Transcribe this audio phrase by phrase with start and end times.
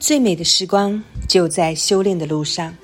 [0.00, 2.74] 最美的时光就在修炼的路上。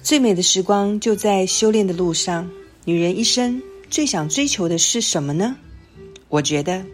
[0.00, 2.48] 最美的时光就在修炼的路上。
[2.84, 3.60] 女人一生
[3.90, 5.56] 最想追求的是什么呢？
[6.28, 6.84] 我觉得，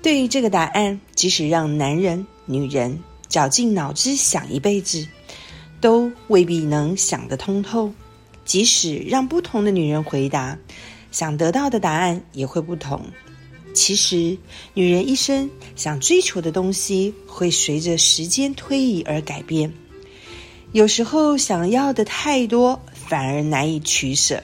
[0.00, 2.98] 对于这个答案，即使让男人、女人
[3.28, 5.06] 绞尽脑汁想一辈子，
[5.78, 7.92] 都未必能想得通透。
[8.46, 10.58] 即使让不同的女人回答，
[11.12, 13.04] 想得到的答案也会不同。
[13.74, 14.38] 其实，
[14.72, 19.70] 女人一生想追求的东西会随着时间推移而改变。
[20.72, 24.42] 有时候想要的太多，反而难以取舍。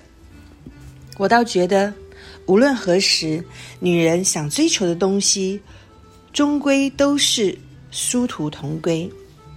[1.16, 1.94] 我倒觉得，
[2.46, 3.42] 无论何时，
[3.78, 5.60] 女人想追求的东西，
[6.32, 7.56] 终归都是
[7.90, 9.08] 殊途同归。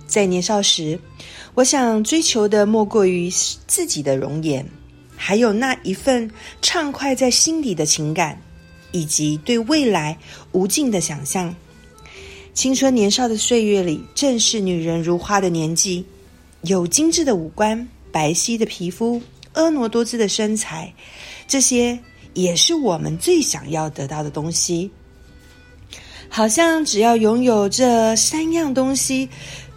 [0.05, 0.99] 在年少时，
[1.55, 3.29] 我想追求的莫过于
[3.65, 4.63] 自己的容颜，
[5.15, 6.29] 还有那一份
[6.61, 8.39] 畅快在心底的情感。
[8.93, 10.17] 以及对未来
[10.53, 11.53] 无尽的想象。
[12.53, 16.05] 青春年少的岁月里，正是女人如花的年纪，
[16.61, 19.21] 有精致的五官、白皙的皮肤、
[19.55, 20.93] 婀娜多姿的身材，
[21.47, 21.97] 这些
[22.35, 24.89] 也是我们最想要得到的东西。
[26.29, 29.27] 好像只要拥有这三样东西，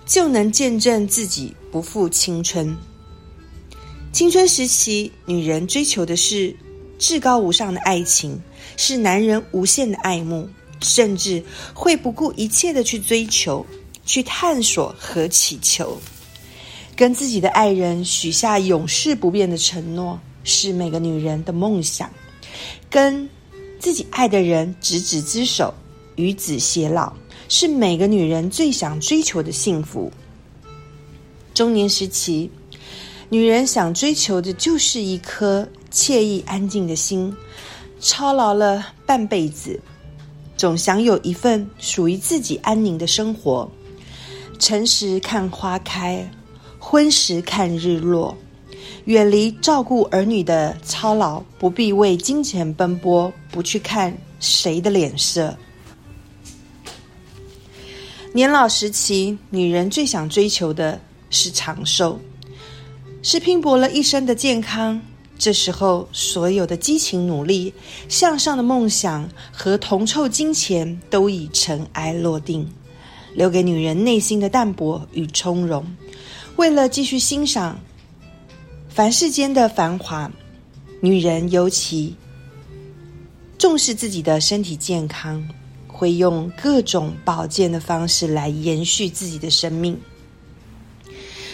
[0.07, 2.77] 就能见证自己不负青春。
[4.13, 6.55] 青春时期，女人追求的是
[6.99, 8.41] 至高无上的爱情。
[8.79, 10.47] 是男人无限的爱慕，
[10.83, 13.65] 甚至会不顾一切的去追求、
[14.05, 15.99] 去探索和祈求，
[16.95, 22.07] 跟自己的爱人许下永世不变的承诺，是每个女人的梦想；
[22.91, 23.27] 跟
[23.79, 25.73] 自己爱的人执子之手、
[26.17, 27.11] 与子偕老，
[27.49, 30.13] 是每个女人最想追求的幸福。
[31.55, 32.51] 中年时期，
[33.29, 37.35] 女人想追求的就是一颗惬意安静的心。
[37.99, 39.81] 操劳了半辈子，
[40.57, 43.69] 总想有一份属于自己安宁的生活。
[44.59, 46.29] 晨时看花开，
[46.79, 48.37] 昏时看日落，
[49.07, 55.57] 远离照顾儿女的操劳，不必为金钱奔波，不去看谁的脸色。
[58.33, 62.21] 年老时期，女人最想追求的是长寿，
[63.29, 65.03] 是拼搏了一生的健康。
[65.37, 67.75] 这时候，所有的激情、努力、
[68.09, 72.65] 向上的梦想和铜臭金钱都已尘埃落定，
[73.35, 75.85] 留给女人内心的淡泊与从容。
[76.55, 77.81] 为了继续欣赏
[78.89, 80.31] 凡世间的繁华，
[81.01, 82.15] 女人尤其
[83.59, 85.45] 重视自己的身体健康，
[85.89, 89.99] 会用各种保健的方式来延续自己的生命。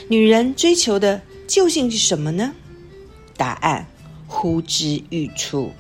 [0.09, 1.19] 女人追求的
[1.53, 2.51] 究竟是什么呢？
[3.37, 3.87] 答案
[4.27, 5.71] 呼之欲出。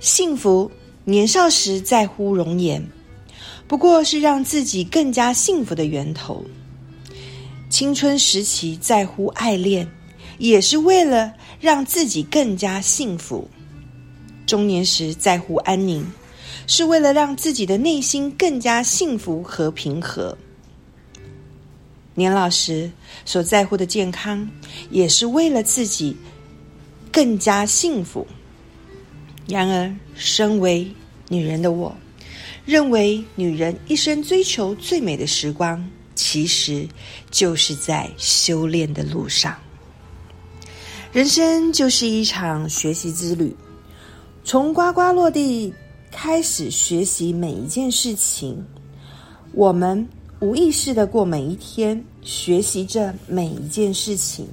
[0.00, 0.70] 幸福
[1.04, 2.82] 年少时在乎容颜，
[3.68, 6.42] 不过是让自己更加幸福的源头。
[7.68, 9.86] 青春时期在乎爱恋，
[10.38, 13.46] 也是为了让自己更加幸福。
[14.46, 16.10] 中年时在乎安宁，
[16.66, 20.34] 是为了让自己的内心更加幸福和平和。
[22.20, 22.90] 年老时
[23.24, 24.46] 所在乎的健康，
[24.90, 26.14] 也是为了自己。
[27.12, 28.24] 更加幸福。
[29.48, 30.88] 然而，身为
[31.28, 31.92] 女人的我，
[32.64, 36.88] 认为女人一生追求最美的时光，其实
[37.32, 39.56] 就是在修炼的路上。
[41.12, 43.56] 人生就是一场学习之旅，
[44.44, 45.74] 从呱呱落地
[46.12, 48.64] 开始学习每一件事情，
[49.52, 50.08] 我们
[50.40, 54.48] 无意识的过每一天，学习着每一件事情。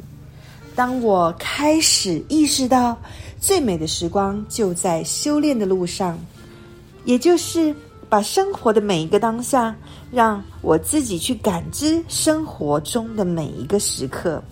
[0.75, 2.95] 当我开始意识到
[3.39, 6.19] 最美的时光就在修炼的路上，
[7.05, 7.73] 也就是
[8.09, 9.73] 把生活的每一个当下，
[10.11, 14.43] 让我自己去感知生活中的每一个时刻，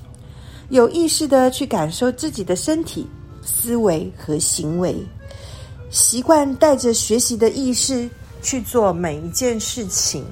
[0.69, 3.05] 有意识的去感受自己的身体、
[3.43, 4.95] 思维和行为，
[5.89, 8.09] 习惯带着学习的意识
[8.41, 10.23] 去做每一件事情。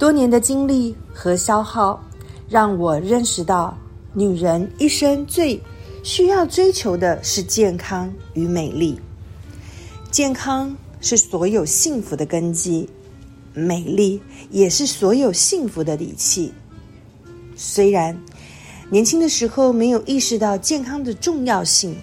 [0.00, 2.02] 多年的经历和消耗。
[2.48, 3.76] 让我认识到，
[4.14, 5.60] 女人一生最
[6.02, 8.98] 需要追求的是健康与美丽。
[10.10, 12.88] 健康是所有幸福的根基，
[13.52, 14.20] 美丽
[14.50, 16.52] 也是所有幸福的底气。
[17.54, 18.18] 虽然
[18.90, 21.94] 年轻的时候没有意识到健康的重要性，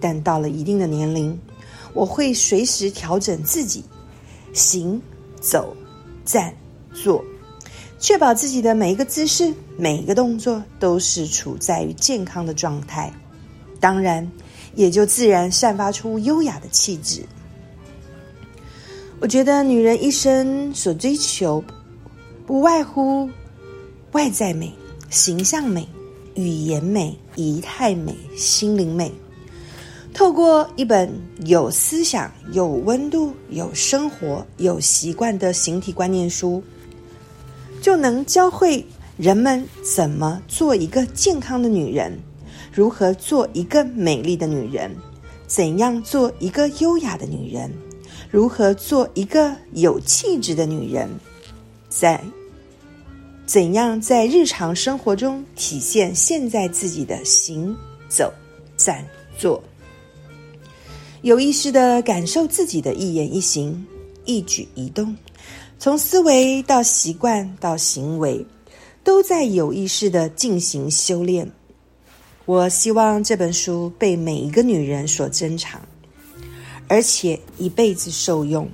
[0.00, 1.38] 但到了一定的年龄，
[1.92, 3.84] 我会随时调整自己
[4.52, 5.00] 行
[5.40, 5.76] 走、
[6.24, 6.52] 站、
[6.92, 7.24] 坐。
[7.98, 13.12] 确保自己的每一个姿势、每一个动作都是处在于健康的状态，
[13.80, 14.30] 当然
[14.76, 17.22] 也就自然散发出优雅的气质。
[19.20, 21.62] 我觉得女人一生所追求，
[22.46, 23.28] 不外乎
[24.12, 24.72] 外在美、
[25.10, 25.84] 形象美、
[26.36, 29.12] 语言美、仪态美、心灵美。
[30.14, 31.12] 透过一本
[31.46, 36.62] 有思想、有温度、有生活、有习惯的形体观念书，
[37.88, 38.84] 就能教会
[39.16, 42.12] 人们怎么做一个健康的女人，
[42.70, 44.94] 如何做一个美丽的女人，
[45.46, 47.72] 怎样做一个优雅的女人。
[48.30, 51.08] 如何做一个有气质的女人？
[51.88, 52.22] 在
[53.46, 57.74] 怎样在日常生活中体现现在自己的行
[58.06, 58.30] 走、
[58.76, 59.02] 站、
[59.38, 59.64] 坐？
[61.22, 63.82] 有意识的感受自己的一言一行、
[64.26, 65.16] 一举一动，
[65.78, 68.44] 从思维到习惯到行为，
[69.04, 71.48] 都在有意识的进行修炼。
[72.46, 75.80] 我希望这本书被每一个女人所珍藏。
[76.88, 78.66] 而且一辈子受用。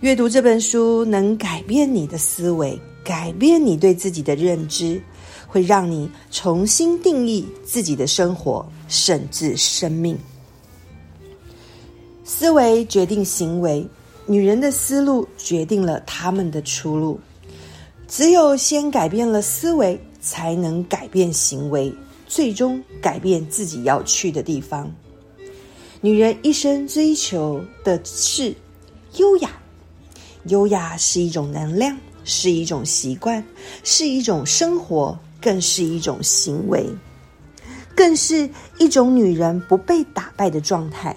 [0.00, 5.00] 阅读这本书能改变你的思维，改变你对自己的认知，
[5.46, 10.18] 会让你重新定义自己的生活，甚至生命。
[12.24, 13.86] 思维决定行为，
[14.26, 17.18] 女人的思路决定了他们的出路。
[18.08, 21.92] 只有先改变了思维，才能改变行为，
[22.26, 24.90] 最终改变自己要去的地方。
[26.00, 28.54] 女人一生追求的是
[29.16, 29.50] 优雅，
[30.44, 33.42] 优雅是一种能量，是一种习惯，
[33.82, 36.86] 是一种生活，更是一种行为，
[37.94, 41.16] 更是一种女人不被打败的状态。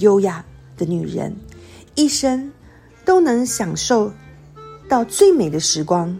[0.00, 0.44] 优雅
[0.76, 1.34] 的女人
[1.94, 2.52] 一生
[3.04, 4.12] 都能享受
[4.88, 6.16] 到最美的时光。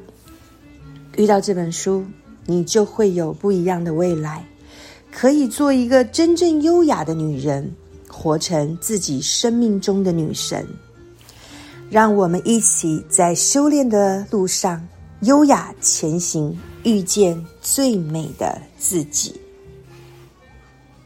[1.16, 2.04] 遇到这本书，
[2.46, 4.44] 你就会有不一样的未来。
[5.12, 7.70] 可以做一个真正优雅的女人，
[8.08, 10.66] 活成自己生命中的女神。
[11.88, 14.84] 让我们一起在修炼的路上
[15.20, 19.40] 优雅前行，遇见最美的自己。